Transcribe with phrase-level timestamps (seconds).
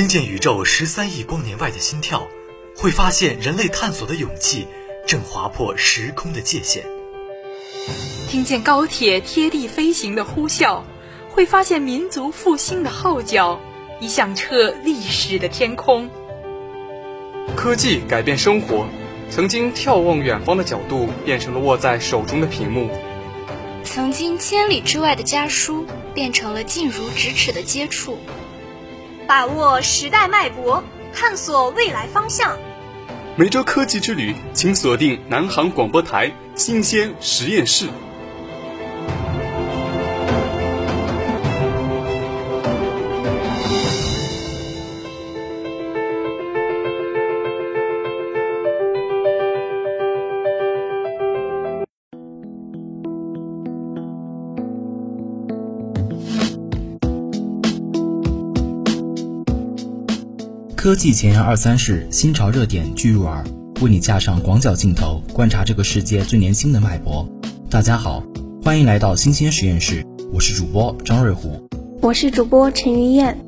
[0.00, 2.26] 听见宇宙十三亿光年外的心跳，
[2.74, 4.66] 会发现人类探索的勇气
[5.06, 6.86] 正划破时空的界限。
[8.26, 10.84] 听见高铁贴地飞行的呼啸，
[11.28, 13.60] 会发现民族复兴的号角
[14.00, 16.08] 已响彻历史的天空。
[17.54, 18.86] 科技改变生活，
[19.30, 22.88] 曾经眺望远方的角度变成了握在手中的屏幕，
[23.84, 28.18] 曾经千里之外的家书变成了近如咫尺的接触。
[29.30, 30.82] 把握时代脉搏，
[31.14, 32.58] 探索未来方向。
[33.36, 37.86] 每周科技之旅，请锁定南航广播台新鲜实验室。
[60.90, 63.44] 科技前沿二三事，新潮热点聚入耳，
[63.80, 67.24] 为你架上广角镜头，观察这个世界最年轻的脉搏。
[67.70, 68.24] 大家好，
[68.60, 71.64] 欢迎来到新鲜实验室，我是主播张瑞虎，
[72.02, 73.38] 我是主播陈云燕。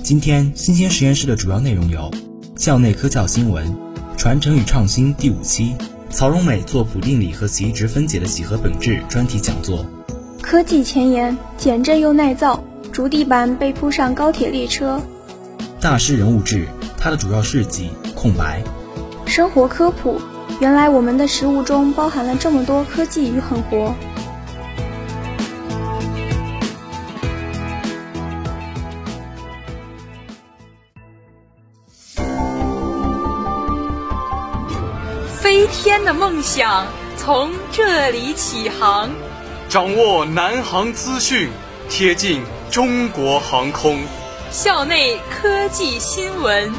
[0.00, 2.08] 今天新鲜实验室的主要内容有：
[2.54, 3.76] 校内科教新闻、
[4.16, 5.74] 传承与创新第五期，
[6.08, 9.84] 曹荣美做普定理和奇异值分解的几何本质专题讲座；
[10.40, 15.00] 科技前沿，减震又耐造，竹地板被铺上高铁列车；
[15.80, 16.68] 大师人物志。
[17.02, 18.62] 它的主要事迹空白。
[19.26, 20.20] 生活科普，
[20.60, 23.92] 原来我们的食物中包含了这么多科技与狠活。
[35.40, 39.10] 飞天的梦想从这里起航，
[39.68, 41.48] 掌握南航资讯，
[41.88, 43.98] 贴近中国航空。
[44.52, 46.70] 校内科技新闻。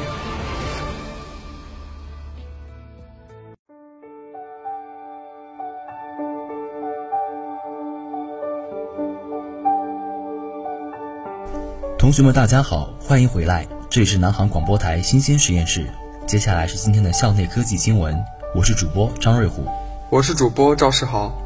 [11.98, 15.84] 同学们，大家好，欢迎回来，这里是南航广播台新鲜实验室。
[16.28, 18.16] 接下来是今天的校内科技新闻，
[18.54, 19.66] 我是主播张瑞虎，
[20.10, 21.36] 我是主播赵世豪。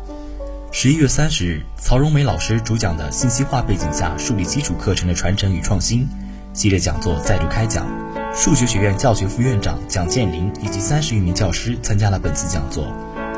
[0.71, 6.07] 十一月三十日，曹荣梅老师主讲的信息化背景下树立基础课程的传承与创新
[6.59, 7.87] 系列讲座再度开讲。
[8.35, 12.93] 数学学院教学副院长蒋建林以及三十余名教师参加了本次讲座。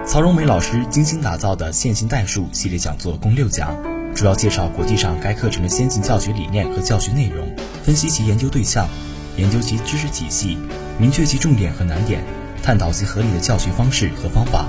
[0.06, 3.76] 曹荣梅老师精心打造的线性代数系列讲座共六讲，
[4.14, 7.46] 主要介绍国际上该课程的先进教学理念和教学内容，
[7.84, 8.88] 分析其研究对象，
[9.36, 10.56] 研究其知识体系，
[10.98, 12.24] 明确其重点和难点，
[12.62, 14.64] 探讨其合理的教学方式和方法。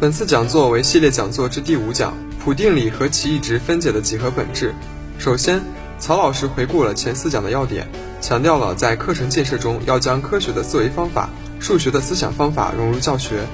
[0.00, 2.12] 本次讲座为系列讲座之第五讲，
[2.44, 4.74] 普定理和奇异值分解的几何本质。
[5.16, 5.62] 首先，
[6.04, 7.88] 曹老师回顾了前四讲的要点，
[8.20, 13.46] 强调了在课程建设中要将科学的思维方法、数学的思想方法融入教学，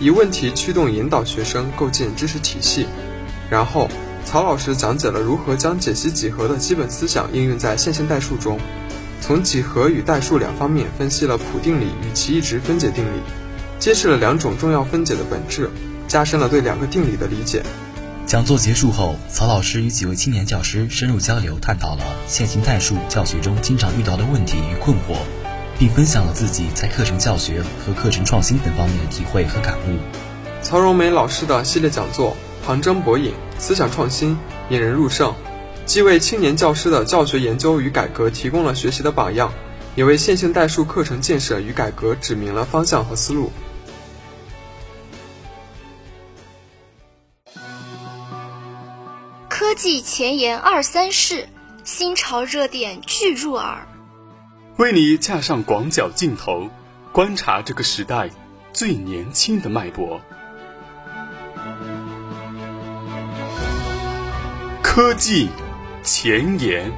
[0.00, 2.88] 以问题驱动引导学生构建知识体系。
[3.48, 3.88] 然后，
[4.24, 8.58] 曹老师讲解了如何将解析几何的基本思想应用在线性代数中，
[9.20, 13.20] 从几何与代数两方面分析了普定理与奇异值分解定理。
[13.78, 15.70] 揭示了两种重要分解的本质，
[16.08, 17.62] 加深了对两个定理的理解。
[18.32, 25.18] 讲座结束后，曹老师与几位青年教师深入交流，探讨了线性代数教学中经常遇到的问题与困惑，
[25.78, 29.98] 并分享了自己在课程教学和课程创新等方面的体会和感悟。
[30.62, 32.34] 曹荣梅老师的系列讲座
[32.64, 34.34] 旁征博引，思想创新，
[34.70, 35.34] 引人入胜，
[35.84, 39.52] 既为青年教师的教学研究与改革提供了学习的榜样，
[39.94, 43.52] 也为线性代数课程建设与改革指明了方向和思路。
[49.72, 51.48] 科技前沿二三事，
[51.82, 53.88] 新潮热点聚入耳，
[54.76, 56.68] 为你架上广角镜头，
[57.10, 58.28] 观察这个时代
[58.74, 60.20] 最年轻的脉搏。
[64.82, 65.48] 科技
[66.02, 66.92] 前沿。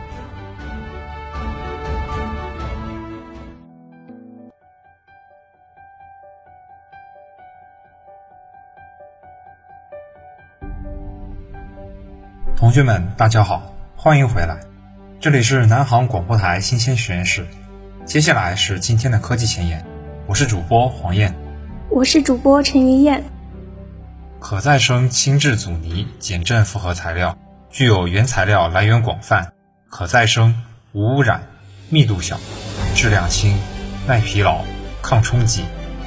[12.64, 14.58] 同学们，大家好，欢迎回来，
[15.20, 17.46] 这里是南航广播台新鲜实验室。
[18.06, 19.84] 接下来是今天的科技前沿，
[20.26, 21.34] 我是主播黄燕，
[21.90, 23.22] 我是主播陈云燕。
[24.40, 27.36] 可再生轻质阻尼减震复合材料
[27.68, 29.52] 具有原材料来源广泛、
[29.90, 30.62] 可再生、
[30.92, 31.42] 无污染、
[31.90, 32.40] 密度小、
[32.94, 33.58] 质量轻、
[34.06, 34.64] 耐疲劳、
[35.02, 35.64] 抗冲击，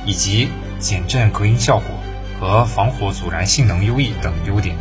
[0.08, 0.50] 以及
[0.80, 1.86] 减震隔音效果
[2.40, 4.76] 和防火阻燃性能优异等优点。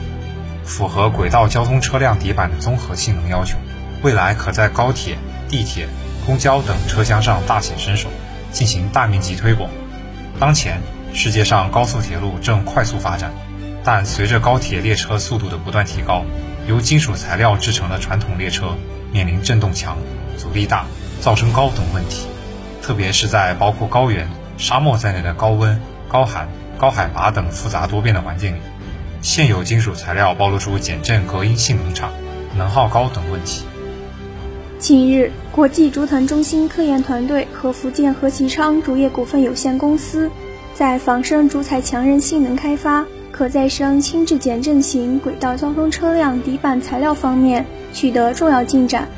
[0.67, 3.57] 符合轨道交通车辆底板的综合性能要求，
[4.03, 5.17] 未来可在高铁、
[5.49, 5.89] 地铁、
[6.27, 8.09] 公交等车厢上大显身手，
[8.51, 9.71] 进行大面积推广。
[10.39, 10.81] 当前，
[11.15, 13.33] 世界上高速铁路正快速发展，
[13.85, 16.25] 但随着高铁列车速度的不断提高，
[16.67, 18.77] 由金属材料制成的传统列车
[19.13, 19.97] 面临震动强、
[20.37, 20.85] 阻力大、
[21.23, 22.27] 噪声高等问题，
[22.83, 24.29] 特别是在包括高原、
[24.59, 28.59] 沙漠在内的高温、高寒、高海拔等复杂多变的环境里，
[29.23, 32.11] 现有金属材料暴露出减震隔音性能差、
[32.57, 33.65] 能耗高等问题。
[34.79, 40.31] 近日，国际竹藤中心科研团队和福建和其昌竹业股份有限公司
[40.75, 49.09] 在仿生竹材强韧性能开发、可再生轻质减震型轨道交通车辆底板材料方面取得重要进展。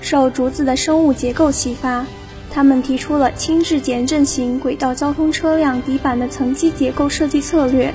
[0.00, 2.04] 受竹子的生物结构启发，
[2.50, 7.94] 他们提出了轻质减震型轨道交通车辆底板的层基结构设计策略，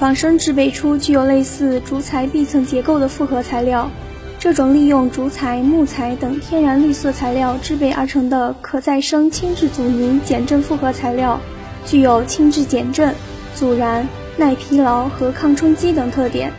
[0.00, 3.90] 仿生制备出具有类似竹材壁层结构的复合材料。
[4.38, 11.38] 这种利用竹材、木材等天然绿色材料制备而成的可再生轻质阻尼减震复合材料，
[11.84, 13.14] 具有轻质减震、
[13.54, 14.08] 阻燃、
[14.38, 16.50] 耐疲劳和抗冲击等特点，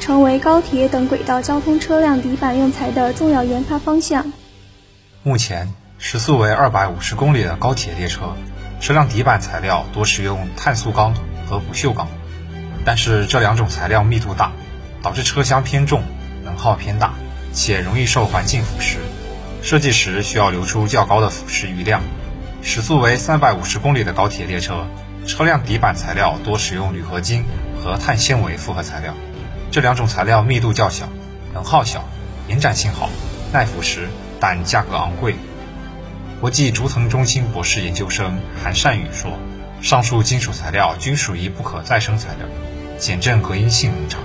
[0.00, 4.32] 成为高铁等轨道交通车辆底板用材的重要研发方向。
[5.22, 5.68] 目前，
[5.98, 8.32] 时速为二百五十公里的高铁列车，
[8.80, 11.12] 车辆底板材料多使用碳素钢
[11.46, 12.08] 和不锈钢，
[12.88, 14.50] 但是这两种材料密度大，
[15.02, 16.02] 导致车厢偏重。
[16.42, 17.12] 能耗偏大，
[17.52, 18.96] 且容易受环境腐蚀，
[19.62, 22.00] 设计时需要留出较高的腐蚀余量。
[22.62, 24.86] 时速为三百五十公里的高铁列车，
[25.26, 27.44] 车辆底板材料多使用铝合金
[27.78, 29.12] 和碳纤维复合材料，
[29.70, 31.10] 这两种材料密度较小，
[31.52, 32.02] 能耗小，
[32.48, 33.10] 延展性好，
[33.52, 34.06] 耐腐蚀，
[34.40, 35.36] 但价格昂贵。
[36.40, 39.38] 国际竹藤中心博士研究生韩善宇说
[39.82, 42.46] ：“上述金属材料均属于不可再生材料，
[42.98, 44.18] 减震隔音性能差。”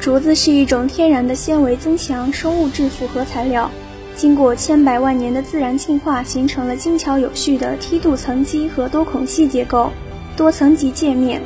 [0.00, 3.70] 竹子是一种天然的纤维增强生物质复合材料，
[4.16, 9.90] 经过千百万年的自然进化，形成了精巧有序的梯度层基和多孔隙结构、
[10.36, 11.40] 多层级界面。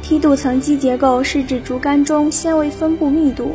[0.00, 3.54] 梯度层基结构是指竹竿中纤维分布密度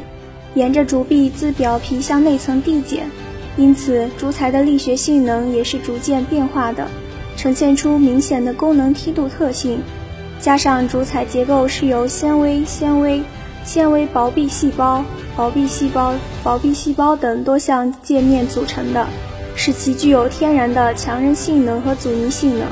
[0.54, 3.10] 沿着竹壁自表皮向内层递减，
[3.58, 6.88] 因此竹材的力学性能也是逐渐变化的，
[7.36, 9.82] 呈现出明显的功能梯度特性。
[10.40, 13.24] 加上竹材结构是由纤维、纤维。
[13.66, 15.04] 纤维薄壁细胞、
[15.36, 19.06] 薄壁细胞、薄壁细胞等多项界面组成的，
[19.58, 22.66] 使其具有天然的强韧性能和阻尼性能。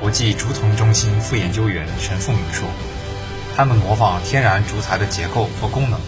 [0.00, 2.68] 国际竹藤中心副研究员陈凤鸣说
[3.56, 5.98] ：“他们模仿天然竹材的结构和功能，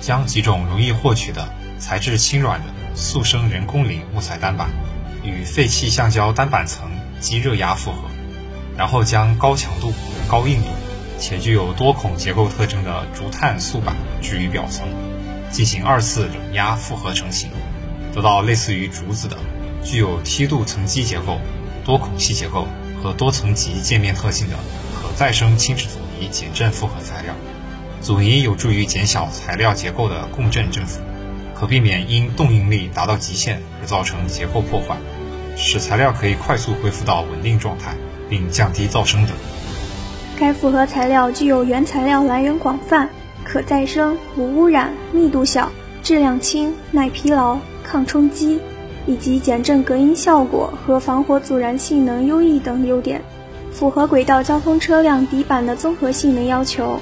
[0.00, 1.48] 将几种容易获取的、
[1.80, 4.68] 材质轻软的速生人工林木材单板
[5.24, 7.98] 与废弃橡胶单板层及热压复合，
[8.76, 9.92] 然后将高强度、
[10.28, 10.68] 高硬度。”
[11.16, 14.88] 且具有多孔结构特征的竹炭素板置于表层，
[15.50, 17.50] 进行二次冷压复合成型，
[18.12, 19.38] 得到类似于竹子的、
[19.84, 21.38] 具有梯度层基结构、
[21.84, 22.66] 多孔隙结构
[23.00, 24.56] 和多层级界面特性的
[24.92, 27.32] 可再生轻质阻尼减震复合材料。
[28.02, 31.00] 阻尼有助于减小材料结构的共振振幅，
[31.54, 34.96] 可避免因动应力达到极限而造成结构破坏，
[35.56, 37.94] 使材料可以快速恢复到稳定状态，
[38.34, 39.36] 并降低噪声等。
[40.36, 43.08] 该复合材料具有原材料来源广泛、
[43.44, 45.70] 可再生、无污染、密度小、
[46.02, 48.58] 质量轻、耐疲劳、抗冲击，
[49.06, 53.22] 以及减震隔音效果和防火阻燃性能优异等优点，
[53.70, 56.98] 符合轨道交通车辆底板的综合性能要求。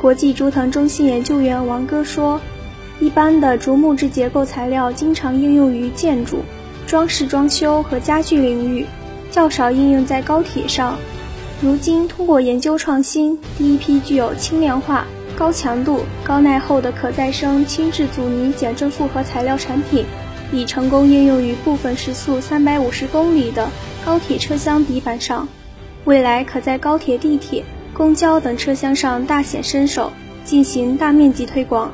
[0.00, 2.40] 国际竹藤中心研究员王哥说
[2.98, 6.38] ：“一般的竹木质结构材料经常应用于建筑、
[6.86, 8.86] 装饰装修和家具领域，
[9.32, 10.96] 较少应用在高铁上。”
[11.60, 20.04] 如今，通过研究创新，第一批具有轻量化、高强度、高耐候的可再生轻质阻尼减震复合材料产品，
[20.52, 23.68] 已成功应用于部分时速三百五十公里的
[24.04, 25.48] 高铁车厢底板上。
[26.04, 30.10] 未来可在高铁、地铁、公交等车厢上大显身手，
[30.44, 31.92] 进行大面积推广。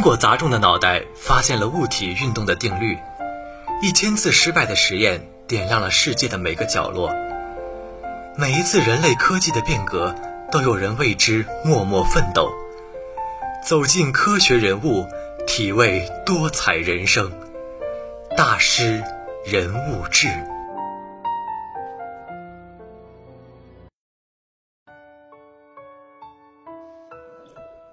[0.00, 2.98] 苹果砸中的脑袋发现了物体运动的定律，
[3.82, 7.14] 一千次失败的实验点亮了世界的每个角落。
[8.34, 10.14] 每一次人类科技的变革，
[10.50, 12.50] 都有人为之默默奋斗。
[13.62, 15.06] 走进科学人物，
[15.46, 17.30] 体味多彩人生。
[18.38, 19.04] 大师
[19.44, 20.28] 人物志。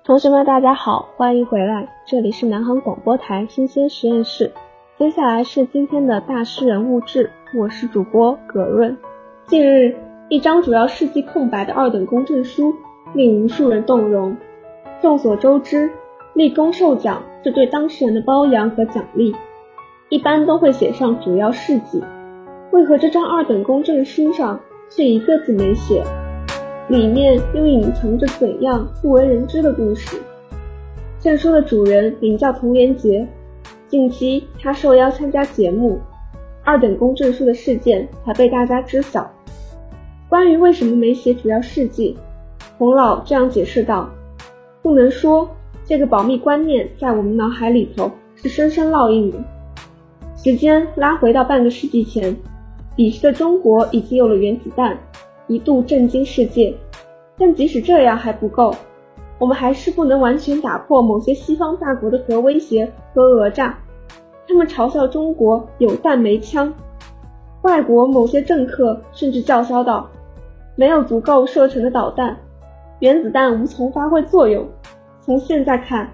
[0.08, 4.54] 同学们，大家好，欢迎回来，这里是南航广播台新鲜实验室。
[4.98, 8.98] 接下来是今天的大诗人物志，我是主播葛润。
[9.48, 9.94] 近日，
[10.30, 12.74] 一张主要事迹空白的二等公证书
[13.14, 14.38] 令无数人动容。
[15.02, 15.90] 众所周知，
[16.34, 19.36] 立功受奖是对当事人的褒扬和奖励，
[20.08, 22.02] 一般都会写上主要事迹。
[22.72, 26.02] 为何这张二等公证书上却一个字没写？
[26.90, 30.18] 里面又隐藏着怎样不为人知的故事？
[31.20, 33.28] 证书的主人名叫童连杰，
[33.90, 36.00] 近期他受邀参加节目，
[36.64, 39.30] 二等公证书的事件才被大家知晓。
[40.30, 42.18] 关于为什么没写主要事迹，
[42.78, 44.10] 童老这样解释道
[44.82, 45.50] ：“不能说，
[45.86, 49.38] 这个保密观念在我们脑海里头是深深烙印的。
[50.38, 52.34] 时间拉回到半个世纪前，
[52.96, 54.98] 彼时的中国已经有了原子弹。”
[55.48, 56.74] 一度震惊世界，
[57.38, 58.76] 但即使这样还不够，
[59.40, 63.78] 我们还是不能完全打破某些西方大国的核威胁和讹诈。
[64.48, 66.74] 他们嘲笑中国有弹没枪，
[67.64, 70.10] 外国某些政客甚至叫嚣道
[70.76, 72.38] ：“没有足够射程的导弹，
[73.00, 74.68] 原子弹无从发挥作用。”
[75.22, 76.10] 从现在看，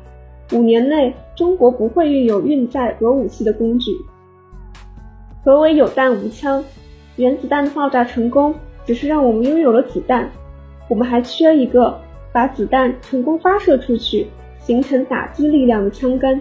[0.53, 3.91] 五年内中国不会运有运载核武器的工具。
[5.43, 6.63] 何为有弹无枪？
[7.17, 8.55] 原子弹的爆炸成功。
[8.85, 10.29] 只是让我们拥有了子弹，
[10.87, 11.99] 我们还缺一个
[12.31, 14.27] 把子弹成功发射出去，
[14.61, 16.39] 形成打击力量的枪杆。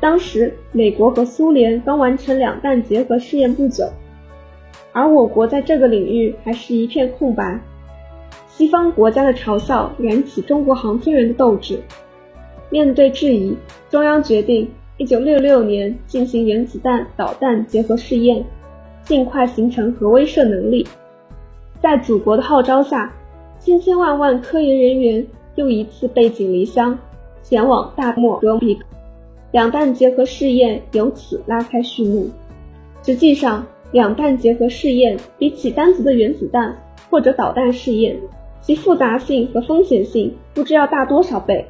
[0.00, 3.84] 当时美国和苏联刚完成两弹结合试验不久，
[4.92, 7.58] 而我国在这个领域还是一片空白。
[8.46, 11.80] 西方国家的嘲笑燃起中国航天员的斗志。
[12.70, 13.56] 面对质疑，
[13.88, 18.44] 中央决定1966年进行原子弹导弹结合试验，
[19.04, 20.86] 尽快形成核威慑能力。
[21.80, 23.12] 在祖国的号召下，
[23.60, 26.98] 千千万万科研人员又一次背井离乡，
[27.42, 28.78] 前往大漠戈壁，
[29.52, 32.28] 两弹结合试验由此拉开序幕。
[33.04, 36.76] 实际上，两弹结合试验比起单独的原子弹
[37.08, 38.18] 或者导弹试验，
[38.60, 41.64] 其复杂性和风险性不知要大多少倍。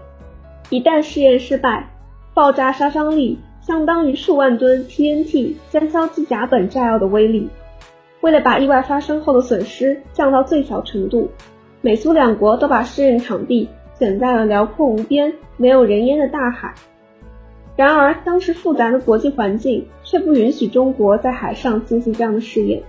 [0.71, 1.89] 一旦试验失败，
[2.35, 7.49] 爆炸杀伤力相当于数万吨 TNT 三硝基甲苯炸药的威力。
[8.21, 11.29] 为了把意外发生后的损失降到最小程度，
[11.81, 16.75] 美苏两国都把试验场地选在了辽阔无边、没有人烟的大海。
[17.77, 22.83] 然而，当时复杂的国际环境却不允许中国在海上进行这样的试验。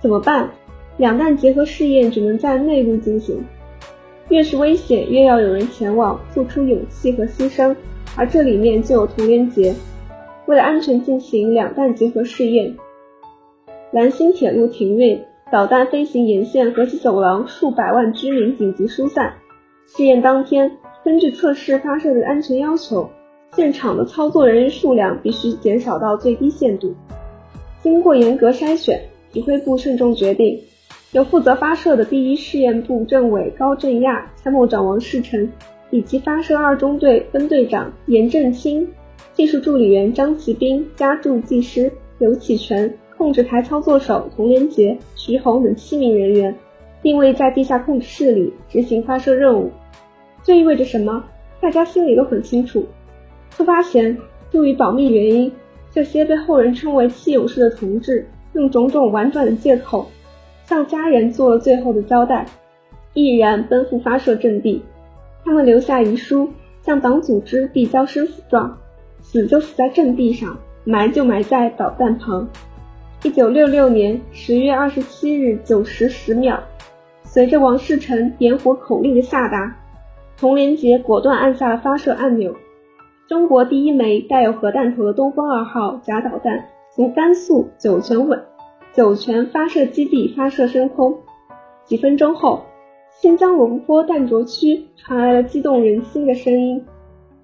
[0.00, 0.48] 怎么办？
[0.96, 3.44] 两弹结合试验只能在内陆进行。
[4.30, 7.76] 越是危险，越要有人前往，付出勇气和牺牲。
[8.16, 9.74] 而这里面就有童连杰。
[10.46, 12.74] 为了安全进行两弹结合试验。
[13.90, 15.18] 兰新铁路停运，
[15.50, 19.32] 导弹飞行沿线和其走廊数百万居民紧急疏散。
[19.86, 20.70] 试验当天，
[21.02, 23.08] 根据测试发射的安全要求，
[23.54, 26.94] 现场的操作人员数量必须减少到最低限度。
[27.82, 29.00] 经过严格筛选，
[29.32, 30.60] 指挥部慎重决定，
[31.12, 35.50] 由负责发射的第一试验部政委高振亚、参谋长王世成，
[35.88, 38.86] 以及发射二中队分队长严振清、
[39.32, 42.94] 技术助理员张其兵、加助技师刘启全。
[43.18, 46.54] 控制台操作手童连杰、徐红等七名人员
[47.02, 49.70] 定位在地下控制室里执行发射任务。
[50.44, 51.24] 这意味着什么？
[51.60, 52.86] 大家心里都很清楚。
[53.50, 54.16] 出发前，
[54.52, 55.52] 出于保密原因，
[55.90, 60.08] 这些被后人称为“七勇士”的同志，用种种婉转的借口，
[60.64, 62.46] 向家人做了最后的交代，
[63.14, 64.80] 毅然奔赴发射阵地。
[65.44, 66.48] 他们留下遗书，
[66.82, 68.78] 向党组织递交生死状：
[69.20, 72.48] 死就死在阵地上，埋就埋在导弹旁。
[73.24, 76.60] 一九六六年十月二十七日九时十秒，
[77.24, 79.76] 随着王世臣点火口令的下达，
[80.38, 82.54] 童连杰果断按下了发射按钮。
[83.28, 88.38] 中国第一枚带有核弹头的东风二号假导弹从甘肃酒泉尾
[88.94, 91.18] 酒泉发射基地发射升空。
[91.84, 92.62] 几分钟后，
[93.10, 96.84] 新疆龙坡弹着区传来了激动人心的声音：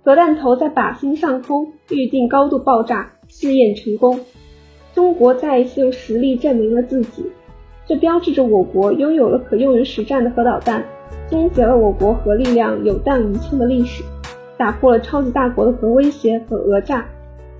[0.04, 4.20] 核弹头在靶心上空预定高度爆炸，试验成功。
[4.94, 7.26] 中国再一次用实力证明了自己，
[7.84, 10.84] 这标志着我国拥有了可用于实战的核导弹，
[11.28, 14.04] 终结了我国核力量有弹无枪的历史，
[14.56, 17.04] 打破了超级大国的核威胁和讹诈。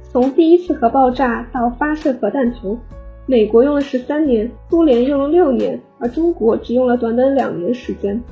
[0.05, 2.79] 从第一次核爆炸到发射核弹头，
[3.27, 8.23] 美国用了十三年，苏联用了六年，而中国只用了短短两年时间。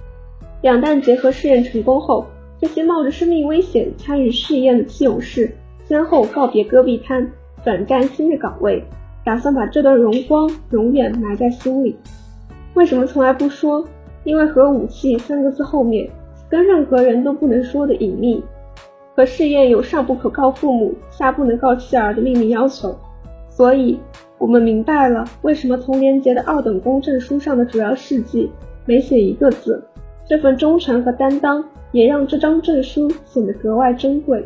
[0.61, 2.25] 两弹结合试验成功后，
[2.61, 5.50] 这些冒着生命危险参与试验的七勇士
[5.87, 7.28] 先后告别戈壁滩。
[7.64, 8.83] 转战新的岗位，
[9.25, 11.97] 打算把这段荣光永远埋在心里。
[12.75, 13.85] 为什么从来不说？
[14.25, 16.09] 因为核武器三个字后面
[16.49, 18.42] 跟任何人都不能说的隐秘。
[19.14, 22.97] 和试验有上不可告父母，下不能告妻儿的秘密要求。
[23.50, 23.99] 所以，
[24.38, 28.50] 我们明白了为什么童连杰的二等功证书上的主要事迹
[28.87, 29.85] 没写一个字。
[30.26, 34.42] 这份忠诚和担当，也让这张证书显得格外珍贵。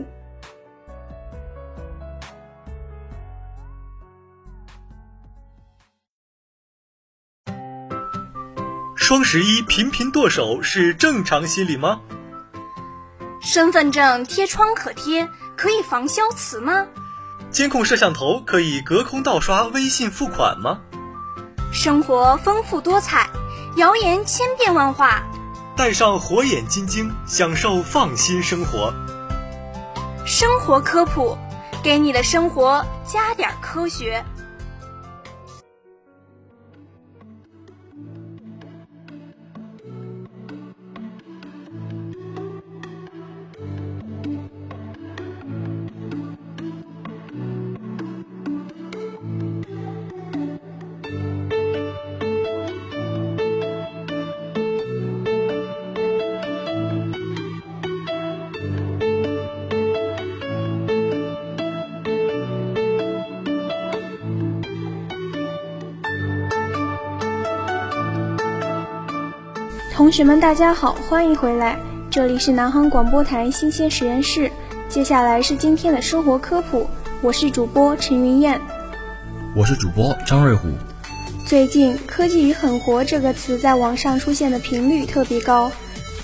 [9.07, 12.01] 双十一频频剁手是正常心理吗？
[13.41, 16.85] 身份证贴窗可贴，可以防消磁吗？
[17.53, 20.81] 监控摄像头可以隔空盗刷微信付款吗？
[21.73, 23.31] 生活丰富多彩，
[23.77, 25.23] 谣言千变万化。
[25.77, 28.93] 戴上火眼金睛，享受放心生活。
[30.27, 31.39] 生活科普，
[31.81, 34.25] 给你的生活加点科学。
[70.07, 71.77] 同学们，大家好，欢迎回来，
[72.13, 74.53] 这里是南航广播台新鲜实验室。
[74.89, 76.89] 接下来是今天的生活科普，
[77.23, 78.61] 我是主播陈云燕，
[79.57, 80.69] 我是主播张瑞虎。
[81.45, 85.73] 最近“科技与狠活”这个词在网上出现的频率特别高，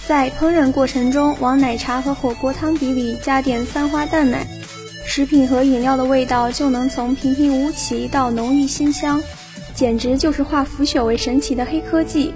[0.06, 4.46] 在烹饪过程中往奶茶和火锅汤底里加点三花淡奶，
[5.04, 9.20] 食品和饮料的味道就能从平平无奇到浓郁鲜香，
[9.74, 12.32] 简直就是化腐朽为神奇的黑科技。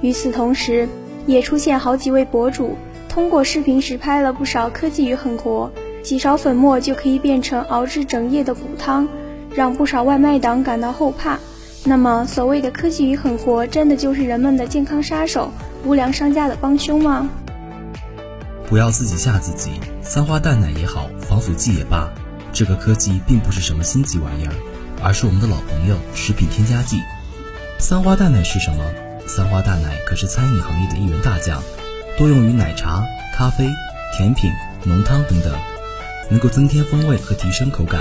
[0.00, 0.88] 与此同时，
[1.26, 2.76] 也出现好几位博主
[3.08, 5.70] 通过视频实拍了不少科技与狠活，
[6.02, 9.08] 几勺粉末就可以变成熬制整夜的骨汤，
[9.54, 11.38] 让不少外卖党感到后怕。
[11.84, 15.50] 那么，所谓的科技与狠活，真的就是人们的健康杀手、
[15.84, 17.28] 无良商家的帮凶吗？
[18.68, 19.70] 不要自己吓自己，
[20.02, 22.08] 三花淡奶也好，防腐剂也罢，
[22.52, 24.52] 这个科技并不是什么新奇玩意儿，
[25.02, 27.00] 而是我们的老朋友——食品添加剂。
[27.78, 28.82] 三花淡奶是什么？
[29.28, 31.62] 三花淡奶可是餐饮行业的一员大将，
[32.16, 33.04] 多用于奶茶、
[33.36, 33.68] 咖啡、
[34.16, 34.50] 甜品、
[34.84, 35.52] 浓汤等等，
[36.30, 38.00] 能够增添风味和提升口感。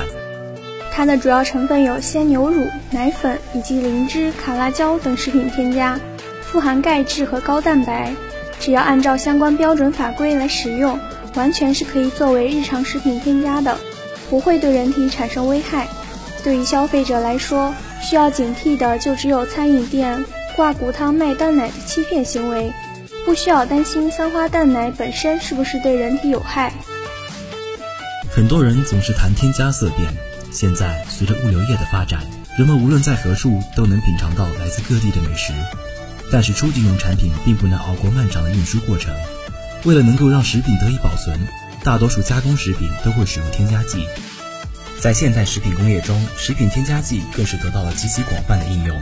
[0.89, 5.99] 它的主要成分有鲜牛乳、奶粉以及灵芝、卡拉胶等食品添加，
[6.41, 8.13] 富含钙质和高蛋白。
[8.59, 10.97] 只要按照相关标准法规来使用，
[11.35, 13.77] 完全是可以作为日常食品添加的，
[14.29, 15.87] 不会对人体产生危害。
[16.43, 20.25] 对于消费者来说，需要警惕的就只有餐饮店。
[20.57, 22.73] 挂骨汤卖蛋奶的欺骗行为，
[23.27, 26.73] 不需要担心三花淡奶本身是不是对人体有害。
[28.35, 30.11] 很多人总是谈添加色变，
[30.51, 32.23] 现在随着物流业的发展，
[32.57, 35.53] 人们无论在何处都能品尝到来自各地的美食。
[36.31, 39.13] 但是初级农产品并不能熬过漫长的运输过程，
[39.83, 41.39] 为了能够让食品得以保存，
[41.83, 44.07] 大多数加工食品都会使用添加剂。
[44.99, 48.99] 在现代食品工业中，食品添加剂更是得到了极其广泛的应用。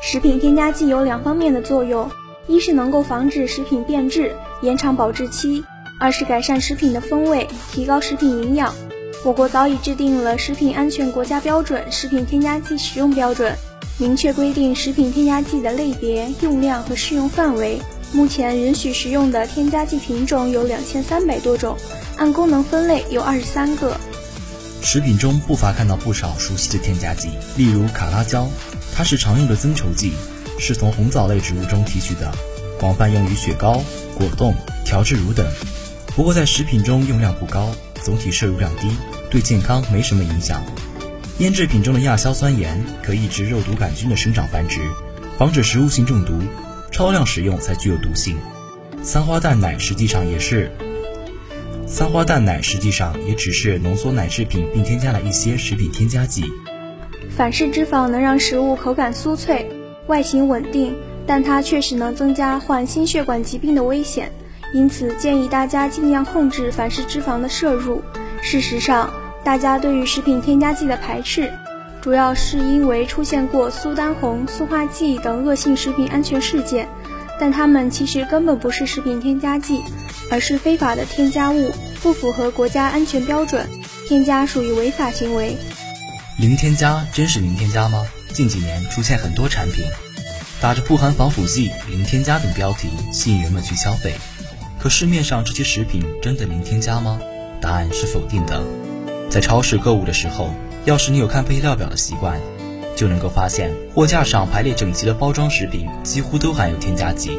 [0.00, 2.08] 食品添加剂有两方面的作用，
[2.46, 5.62] 一是能够防止食品变质、延长保质期；
[5.98, 8.72] 二是改善食品的风味，提高食品营养。
[9.24, 13.52] 我国早已制定了《食品安全国家标准》《食品添加剂使用标准》，
[13.98, 17.80] 明确规定食品添加剂的类别、用量和适用范围。
[18.12, 21.76] 目前允许食用的添加剂品种有两千三百多种，
[22.16, 23.96] 按功能分类有二十三个。
[24.80, 28.48] 食品中不乏看到不少熟悉的添加剂，例如卡拉胶。
[28.98, 30.10] 它是常用的增稠剂，
[30.58, 32.34] 是从红枣类植物中提取的，
[32.80, 33.80] 广泛用于雪糕、
[34.16, 34.52] 果冻、
[34.84, 35.46] 调制乳等。
[36.16, 38.90] 不过在食品中用量不高，总体摄入量低，
[39.30, 40.60] 对健康没什么影响。
[41.38, 44.80] 腌制品中的亚硝酸盐可抑制肉毒杆菌的生长繁殖，
[45.38, 46.36] 防止食物性中毒，
[46.90, 48.36] 超量使用才具有毒性。
[49.04, 50.72] 三花淡奶实际上也是，
[51.86, 56.42] 三花淡奶实际上也只是浓缩奶制品并添加了一些食品添加剂。
[57.38, 59.70] 反式脂肪能让食物口感酥脆、
[60.08, 60.92] 外形稳定，
[61.24, 64.32] 但它确实能增加患心血管疾病的危险，
[64.74, 68.02] 因此建议大家尽量控制反式脂肪的摄入。
[68.42, 69.08] 事实上，
[69.44, 71.48] 大家对于食品添加剂的排斥，
[72.00, 76.88] 主要是因为出现过苏丹红、塑化剂等恶性食品安全事件，
[77.38, 79.80] 但它们其实根本不是食品添加剂，
[80.28, 81.70] 而是非法的添加物，
[82.02, 83.64] 不符合国家安全标准，
[84.08, 85.56] 添加属于违法行为。
[86.40, 88.06] 零添加真是零添加吗？
[88.32, 89.84] 近几年出现很多产品，
[90.60, 94.14] 打着不含防腐剂、零添加等标题，吸引人们去消费。
[94.78, 97.20] 可市面上这些食品真的零添加吗？
[97.60, 98.62] 答案是否定的。
[99.28, 100.50] 在超市购物的时候，
[100.84, 102.40] 要是你有看配料表的习惯，
[102.94, 107.36] 就能够发现货架上排列整齐的包装食品几乎都含有添加剂。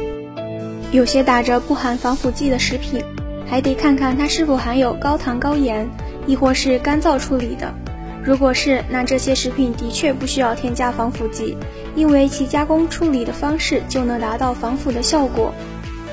[0.92, 3.02] 有些打着不含防腐剂的食品，
[3.48, 5.88] 还得看看它是否含有高糖高盐，
[6.26, 7.74] 亦或是干燥处理的。
[8.22, 11.56] 如果是，那这些食品的确不需要添加防腐剂，
[11.96, 15.54] 因为其加工处理的方式就能达到防腐的效果。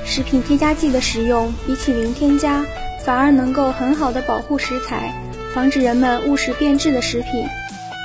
[0.06, 2.66] 食品添加剂的使用比起零添加，
[3.04, 5.14] 反而能够很好的保护食材，
[5.54, 7.46] 防止人们误食变质的食品，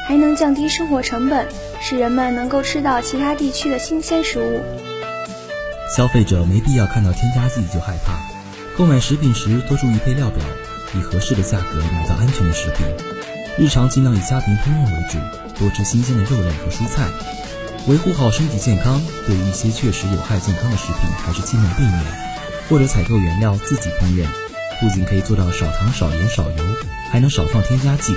[0.09, 1.47] 还能降低生活成本，
[1.81, 4.61] 使人们能够吃到其他地区的新鲜食物。
[5.97, 8.19] 消费者没必要看到添加剂就害怕，
[8.77, 10.43] 购买食品时多注意配料表，
[10.97, 12.85] 以合适的价格买到安全的食品。
[13.59, 15.19] 日常尽量以家庭烹饪为主，
[15.59, 17.07] 多吃新鲜的肉类和蔬菜，
[17.87, 18.99] 维护好身体健康。
[19.27, 22.03] 对于一些确实有害健康的食品，还是尽量避免，
[22.69, 24.27] 或者采购原料自己烹饪，
[24.81, 26.65] 不仅可以做到少糖、少盐、少油，
[27.11, 28.17] 还能少放添加剂。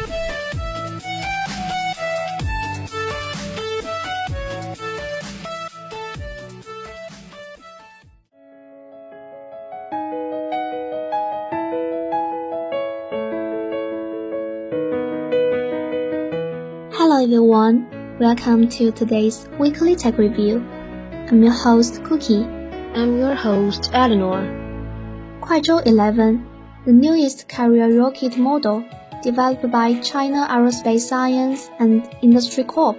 [18.17, 20.65] Welcome to today's weekly tech review.
[21.27, 22.45] I'm your host Cookie.
[22.45, 24.39] I'm your host Eleanor.
[25.41, 26.47] Kuaizhou 11,
[26.85, 28.85] the newest carrier rocket model
[29.21, 32.97] developed by China Aerospace Science and Industry Corp,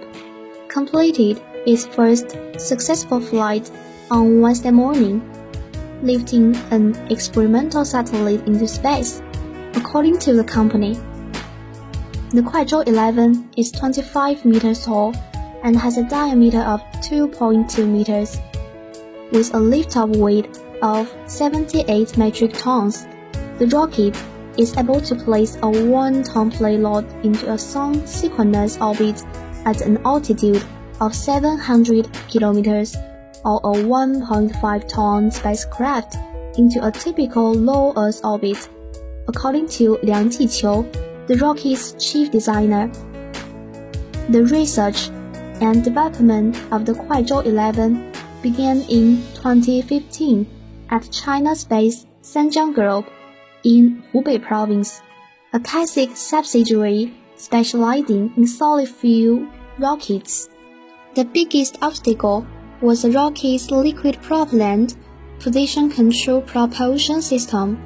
[0.67, 3.71] completed its first successful flight
[4.11, 5.27] on Wednesday morning,
[6.03, 9.23] lifting an experimental satellite into space,
[9.73, 10.95] according to the company.
[12.31, 15.13] The Kuaizhou 11 is 25 meters tall
[15.63, 18.41] and has a diameter of 2.2 meters.
[19.31, 23.07] With a lift-off weight of 78 metric tons,
[23.59, 24.21] the rocket
[24.57, 29.23] is able to place a 1-ton payload into a sun-synchronous orbit
[29.65, 30.65] at an altitude
[30.99, 32.97] of 700 kilometers,
[33.45, 36.17] or a 1.5-ton spacecraft
[36.57, 38.67] into a typical low Earth orbit,
[39.29, 42.87] according to Liang Jiqiu, the rocket's chief designer.
[44.29, 45.09] The research
[45.61, 50.47] and development of the Kuaizhou 11 began in 2015
[50.89, 53.11] at China Space Sanjiang Group
[53.63, 55.01] in Hubei Province,
[55.53, 59.47] a CASIC subsidiary specializing in solid fuel
[59.79, 60.49] rockets.
[61.15, 62.47] The biggest obstacle
[62.79, 64.95] was the rocket's liquid propellant
[65.39, 67.81] position control propulsion system,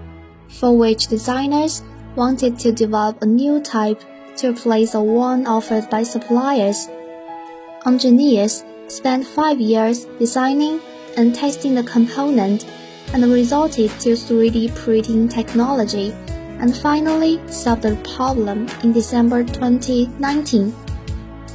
[0.47, 1.82] for which designers
[2.15, 4.02] wanted to develop a new type
[4.38, 6.88] to replace the one offered by suppliers.
[7.86, 10.80] Engineers spent five years designing
[11.17, 12.65] and testing the component
[13.13, 16.12] and resorted to 3D printing technology
[16.60, 20.74] and finally solved the problem in December 2019.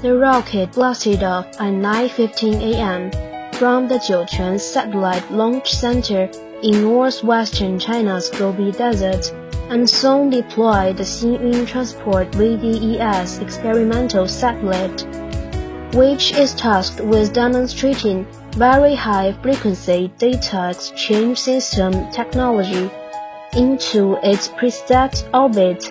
[0.03, 3.11] The rocket blasted off at 9:15 a.m.
[3.53, 6.29] from the Jiuquan Satellite Launch Center
[6.62, 9.33] in northwestern China's Gobi Desert
[9.70, 15.05] and soon deployed the Xingyun Transport VDES experimental satellite,
[15.94, 22.90] which is tasked with demonstrating very high frequency data exchange system technology
[23.55, 25.83] into its preset orbit,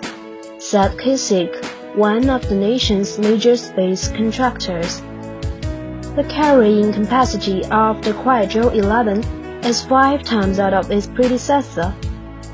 [0.58, 5.00] said CASIC, one of the nation's major space contractors.
[6.16, 11.94] The carrying capacity of the Kuaizhou 11 is five times that of its predecessor,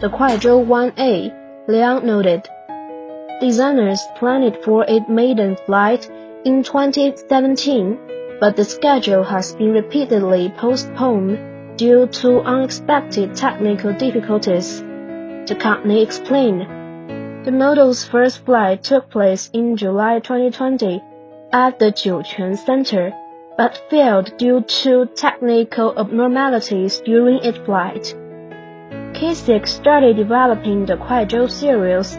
[0.02, 2.48] the Kuaizhou 1A, Liang noted.
[3.40, 6.10] Designers planned for its maiden flight
[6.44, 7.98] in 2017,
[8.40, 11.38] but the schedule has been repeatedly postponed
[11.78, 14.80] due to unexpected technical difficulties.
[14.80, 16.62] The company explained.
[17.44, 21.00] The model's first flight took place in July 2020
[21.52, 23.12] at the Jiuquan Center,
[23.56, 28.16] but failed due to technical abnormalities during its flight.
[29.22, 32.16] CASIC started developing the Kuaizhou series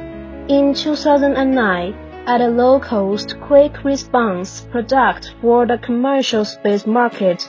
[0.48, 1.94] in 2009
[2.28, 7.46] at a low-cost, quick-response product for the commercial space market.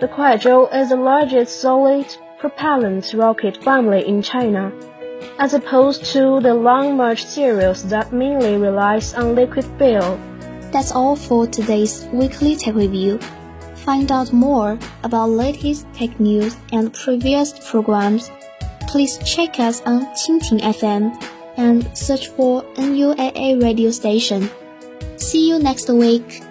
[0.00, 4.72] The Kuaizhou is the largest solid propellant rocket family in China,
[5.38, 10.18] as opposed to the Long March series that mainly relies on liquid fuel.
[10.72, 13.18] That's all for today's weekly tech review.
[13.84, 18.30] Find out more about latest tech news and previous programs.
[18.92, 21.10] please check us on 蜻蜓 fm
[21.56, 24.46] and search for nuaa radio station
[25.16, 26.42] see you next week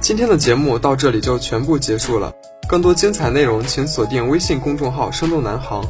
[0.00, 2.32] 今天的节目到这里就全部结束了
[2.68, 5.84] 更多精彩内容请锁定微信公众号生动南航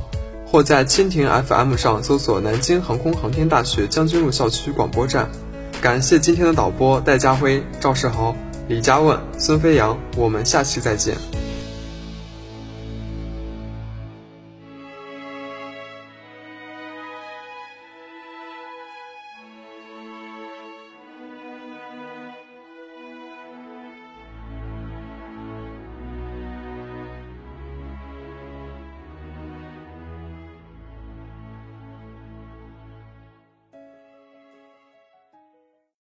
[0.47, 5.29] 或在蜻蜓 fm 上搜索南京航空航天大学将军路校区广播站
[5.85, 8.35] 感谢今天的导播戴家辉赵世豪
[8.69, 11.15] 李家问孙飞扬我们下期再见。